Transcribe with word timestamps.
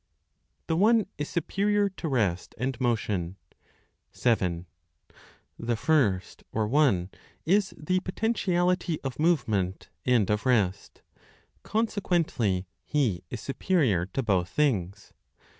THE 0.65 0.75
ONE 0.75 1.05
IS 1.19 1.29
SUPERIOR 1.29 1.89
TO 1.89 2.07
REST 2.07 2.55
AND 2.57 2.81
MOTION. 2.81 3.35
7. 4.11 4.65
The 5.59 5.75
First 5.75 6.43
(or 6.51 6.65
One) 6.67 7.11
is 7.45 7.75
the 7.77 7.99
potentiality 7.99 8.99
of 9.03 9.19
movement 9.19 9.89
and 10.03 10.31
of 10.31 10.47
rest; 10.47 11.03
consequently, 11.61 12.65
He 12.83 13.21
is 13.29 13.41
superior 13.41 14.07
to 14.07 14.23
both 14.23 14.49
things. 14.49 15.13